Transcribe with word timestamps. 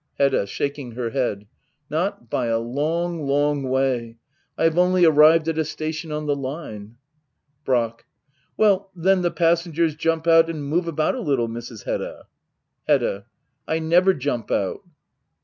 Hedda. 0.17 0.47
[Shaking 0.47 0.93
her 0.93 1.11
head.] 1.11 1.45
Not 1.87 2.27
by 2.27 2.47
a 2.47 2.57
long— 2.57 3.19
^long 3.27 3.69
way. 3.69 4.17
I 4.57 4.63
have 4.63 4.75
only 4.75 5.05
arrived 5.05 5.47
at 5.47 5.59
a 5.59 5.63
station 5.63 6.11
on 6.11 6.25
the 6.25 6.35
line. 6.35 6.95
Brack. 7.65 8.05
Well^ 8.57 8.87
then 8.95 9.21
the 9.21 9.29
passengers 9.29 9.93
jump 9.93 10.25
out 10.25 10.49
and 10.49 10.65
move 10.65 10.87
about 10.87 11.13
a 11.13 11.21
little, 11.21 11.47
Mrs. 11.47 11.83
Hedda. 11.83 12.23
Hedda. 12.87 13.27
I 13.67 13.77
never 13.77 14.15
jump 14.15 14.49
out. 14.49 14.81